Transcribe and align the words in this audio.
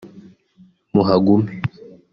muhagume 0.93 1.41